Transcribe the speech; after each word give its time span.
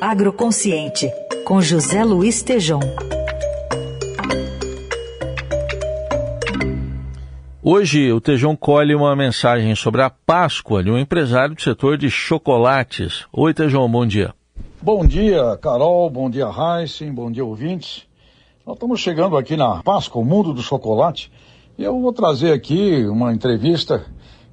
Agroconsciente, 0.00 1.10
com 1.42 1.62
José 1.62 2.04
Luiz 2.04 2.42
Tejom. 2.42 2.80
Hoje 7.62 8.12
o 8.12 8.20
Tejão 8.20 8.54
colhe 8.54 8.94
uma 8.94 9.16
mensagem 9.16 9.74
sobre 9.74 10.02
a 10.02 10.10
Páscoa 10.10 10.84
de 10.84 10.90
um 10.90 10.98
empresário 10.98 11.54
do 11.54 11.62
setor 11.62 11.96
de 11.96 12.10
chocolates. 12.10 13.24
Oi, 13.32 13.54
Tejão, 13.54 13.90
bom 13.90 14.04
dia. 14.04 14.34
Bom 14.82 15.06
dia, 15.06 15.56
Carol, 15.62 16.10
bom 16.10 16.28
dia, 16.28 16.46
Heisen, 16.46 17.10
bom 17.10 17.30
dia, 17.30 17.44
ouvintes. 17.44 18.06
Nós 18.66 18.76
estamos 18.76 19.00
chegando 19.00 19.34
aqui 19.34 19.56
na 19.56 19.82
Páscoa, 19.82 20.20
o 20.20 20.24
mundo 20.24 20.52
do 20.52 20.62
chocolate, 20.62 21.32
e 21.78 21.82
eu 21.82 21.98
vou 21.98 22.12
trazer 22.12 22.52
aqui 22.52 23.06
uma 23.06 23.32
entrevista 23.32 24.04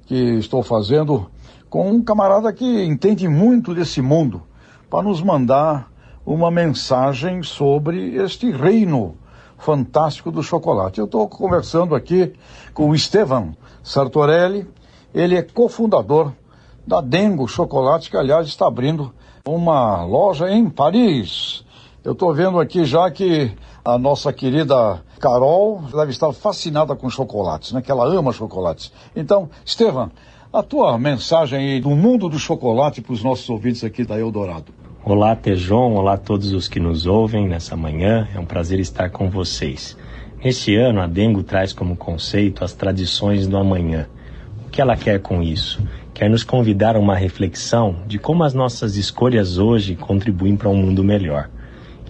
que 0.06 0.14
estou 0.14 0.62
fazendo 0.62 1.30
com 1.68 1.90
um 1.90 2.02
camarada 2.02 2.50
que 2.50 2.84
entende 2.84 3.28
muito 3.28 3.74
desse 3.74 4.00
mundo, 4.00 4.42
para 4.94 5.02
nos 5.02 5.20
mandar 5.20 5.90
uma 6.24 6.52
mensagem 6.52 7.42
sobre 7.42 8.14
este 8.14 8.52
reino 8.52 9.16
fantástico 9.58 10.30
do 10.30 10.40
chocolate. 10.40 11.00
Eu 11.00 11.06
estou 11.06 11.28
conversando 11.28 11.96
aqui 11.96 12.32
com 12.72 12.90
o 12.90 12.94
Estevam 12.94 13.56
Sartorelli, 13.82 14.68
ele 15.12 15.34
é 15.34 15.42
cofundador 15.42 16.30
da 16.86 17.00
Dengo 17.00 17.48
Chocolate, 17.48 18.08
que 18.08 18.16
aliás 18.16 18.46
está 18.46 18.68
abrindo 18.68 19.12
uma 19.44 20.04
loja 20.04 20.48
em 20.48 20.70
Paris. 20.70 21.64
Eu 22.04 22.12
estou 22.12 22.32
vendo 22.32 22.60
aqui 22.60 22.84
já 22.84 23.10
que 23.10 23.50
a 23.84 23.98
nossa 23.98 24.32
querida 24.32 25.02
Carol 25.18 25.82
deve 25.90 26.12
estar 26.12 26.32
fascinada 26.32 26.94
com 26.94 27.10
chocolates, 27.10 27.72
né? 27.72 27.82
Que 27.82 27.90
ela 27.90 28.06
ama 28.06 28.32
chocolates. 28.32 28.92
Então, 29.16 29.50
Estevam, 29.64 30.12
a 30.54 30.62
tua 30.62 30.96
mensagem 30.96 31.58
aí 31.58 31.80
do 31.80 31.90
mundo 31.90 32.28
do 32.28 32.38
chocolate 32.38 33.00
para 33.00 33.12
os 33.12 33.24
nossos 33.24 33.50
ouvintes 33.50 33.82
aqui 33.82 34.04
da 34.04 34.16
Eldorado. 34.16 34.72
Olá, 35.04 35.34
Tejon, 35.34 35.94
olá 35.94 36.12
a 36.12 36.16
todos 36.16 36.52
os 36.52 36.68
que 36.68 36.78
nos 36.78 37.08
ouvem 37.08 37.48
nessa 37.48 37.74
manhã. 37.74 38.28
É 38.32 38.38
um 38.38 38.44
prazer 38.44 38.78
estar 38.78 39.10
com 39.10 39.28
vocês. 39.28 39.96
Este 40.44 40.76
ano, 40.76 41.00
a 41.00 41.08
Dengo 41.08 41.42
traz 41.42 41.72
como 41.72 41.96
conceito 41.96 42.62
as 42.62 42.72
tradições 42.72 43.48
do 43.48 43.56
amanhã. 43.56 44.06
O 44.64 44.70
que 44.70 44.80
ela 44.80 44.96
quer 44.96 45.18
com 45.18 45.42
isso? 45.42 45.82
Quer 46.14 46.30
nos 46.30 46.44
convidar 46.44 46.94
a 46.94 47.00
uma 47.00 47.16
reflexão 47.16 47.96
de 48.06 48.20
como 48.20 48.44
as 48.44 48.54
nossas 48.54 48.96
escolhas 48.96 49.58
hoje 49.58 49.96
contribuem 49.96 50.56
para 50.56 50.68
um 50.68 50.76
mundo 50.76 51.02
melhor. 51.02 51.50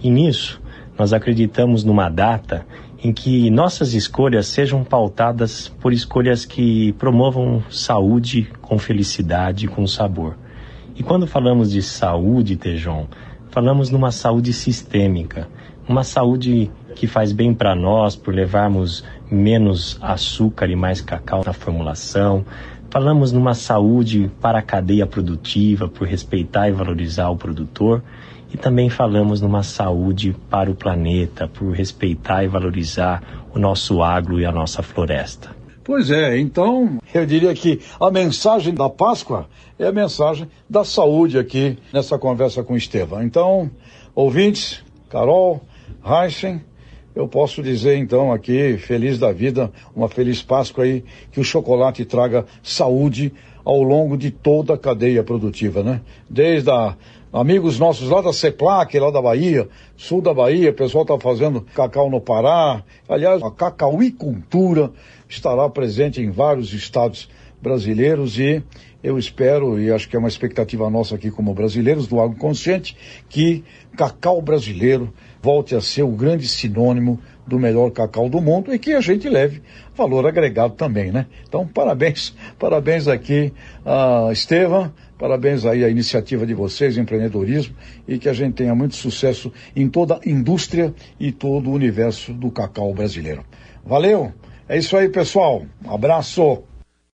E 0.03 0.09
nisso, 0.11 0.61
nós 0.95 1.13
acreditamos 1.13 1.83
numa 1.83 2.09
data 2.09 2.63
em 3.05 3.13
que 3.13 3.51
nossas 3.51 3.93
escolhas 3.93 4.47
sejam 4.47 4.83
pautadas 4.83 5.67
por 5.79 5.93
escolhas 5.93 6.43
que 6.43 6.91
promovam 6.93 7.63
saúde 7.69 8.51
com 8.63 8.79
felicidade 8.79 9.67
com 9.67 9.85
sabor. 9.85 10.35
E 10.95 11.03
quando 11.03 11.27
falamos 11.27 11.69
de 11.69 11.83
saúde, 11.83 12.55
Tejon, 12.55 13.05
falamos 13.51 13.91
numa 13.91 14.11
saúde 14.11 14.51
sistêmica, 14.51 15.47
uma 15.87 16.03
saúde 16.03 16.71
que 16.95 17.05
faz 17.05 17.31
bem 17.31 17.53
para 17.53 17.75
nós 17.75 18.15
por 18.15 18.33
levarmos 18.33 19.03
menos 19.29 19.99
açúcar 20.01 20.67
e 20.67 20.75
mais 20.75 20.99
cacau 20.99 21.43
na 21.45 21.53
formulação. 21.53 22.43
Falamos 22.95 23.33
numa 23.33 23.53
saúde 23.53 24.31
para 24.39 24.59
a 24.59 24.61
cadeia 24.61 25.05
produtiva, 25.05 25.85
por 25.85 26.07
respeitar 26.07 26.69
e 26.69 26.71
valorizar 26.71 27.29
o 27.29 27.35
produtor. 27.35 28.01
E 28.53 28.55
também 28.55 28.89
falamos 28.89 29.41
numa 29.41 29.63
saúde 29.63 30.33
para 30.49 30.71
o 30.71 30.75
planeta, 30.75 31.45
por 31.45 31.73
respeitar 31.73 32.45
e 32.45 32.47
valorizar 32.47 33.21
o 33.53 33.59
nosso 33.59 34.01
agro 34.01 34.39
e 34.39 34.45
a 34.45 34.51
nossa 34.53 34.81
floresta. 34.81 35.53
Pois 35.83 36.09
é, 36.09 36.39
então 36.39 36.97
eu 37.13 37.25
diria 37.25 37.53
que 37.53 37.81
a 37.99 38.09
mensagem 38.09 38.73
da 38.73 38.89
Páscoa 38.89 39.49
é 39.77 39.87
a 39.87 39.91
mensagem 39.91 40.47
da 40.69 40.85
saúde 40.85 41.37
aqui 41.37 41.77
nessa 41.91 42.17
conversa 42.17 42.63
com 42.63 42.77
Estevam. 42.77 43.21
Então, 43.21 43.69
ouvintes, 44.15 44.81
Carol, 45.09 45.61
Heisen, 46.01 46.61
eu 47.15 47.27
posso 47.27 47.63
dizer 47.63 47.97
então 47.97 48.31
aqui, 48.31 48.77
feliz 48.77 49.17
da 49.17 49.31
vida, 49.31 49.71
uma 49.95 50.09
feliz 50.09 50.43
Páscoa 50.43 50.83
aí, 50.83 51.03
que 51.31 51.39
o 51.39 51.43
chocolate 51.43 52.03
traga 52.03 52.45
saúde 52.61 53.31
ao 53.63 53.81
longo 53.81 54.17
de 54.17 54.29
toda 54.29 54.73
a 54.73 54.77
cadeia 54.77 55.23
produtiva, 55.23 55.81
né? 55.81 56.01
Desde 56.29 56.69
a, 56.69 56.95
amigos 57.31 57.79
nossos 57.79 58.09
lá 58.09 58.21
da 58.21 58.33
CEPLAC, 58.33 58.99
lá 58.99 59.09
da 59.11 59.21
Bahia, 59.21 59.67
sul 59.95 60.21
da 60.21 60.33
Bahia, 60.33 60.71
o 60.71 60.73
pessoal 60.73 61.03
está 61.03 61.17
fazendo 61.17 61.61
cacau 61.73 62.09
no 62.09 62.19
Pará. 62.19 62.83
Aliás, 63.07 63.41
a 63.41 63.49
cacauicultura 63.49 64.91
estará 65.27 65.69
presente 65.69 66.21
em 66.21 66.29
vários 66.29 66.73
estados 66.73 67.29
brasileiros 67.65 68.37
e 68.37 68.63
eu 69.03 69.17
espero, 69.17 69.79
e 69.79 69.91
acho 69.91 70.07
que 70.07 70.15
é 70.15 70.19
uma 70.19 70.27
expectativa 70.27 70.87
nossa 70.87 71.15
aqui 71.15 71.31
como 71.31 71.53
brasileiros 71.53 72.07
do 72.07 72.21
Agro 72.21 72.37
Consciente, 72.37 72.95
que 73.27 73.63
cacau 73.97 74.39
brasileiro 74.39 75.11
volte 75.41 75.75
a 75.75 75.81
ser 75.81 76.03
o 76.03 76.11
grande 76.11 76.47
sinônimo 76.47 77.19
do 77.45 77.59
melhor 77.59 77.91
cacau 77.91 78.29
do 78.29 78.39
mundo 78.39 78.73
e 78.73 78.79
que 78.79 78.93
a 78.93 79.01
gente 79.01 79.27
leve 79.27 79.63
valor 79.95 80.27
agregado 80.27 80.73
também, 80.75 81.11
né? 81.11 81.25
Então, 81.47 81.67
parabéns, 81.67 82.35
parabéns 82.57 83.07
aqui 83.07 83.51
a 83.83 84.29
Estevam, 84.31 84.91
parabéns 85.17 85.65
aí 85.65 85.83
à 85.83 85.89
iniciativa 85.89 86.45
de 86.45 86.53
vocês, 86.53 86.97
empreendedorismo, 86.97 87.75
e 88.07 88.19
que 88.19 88.29
a 88.29 88.33
gente 88.33 88.53
tenha 88.53 88.75
muito 88.75 88.95
sucesso 88.95 89.51
em 89.75 89.89
toda 89.89 90.15
a 90.15 90.29
indústria 90.29 90.93
e 91.19 91.31
todo 91.31 91.69
o 91.69 91.73
universo 91.73 92.31
do 92.31 92.51
cacau 92.51 92.93
brasileiro. 92.93 93.43
Valeu! 93.83 94.31
É 94.67 94.77
isso 94.77 94.97
aí, 94.97 95.09
pessoal. 95.09 95.63
Um 95.83 95.93
abraço! 95.93 96.63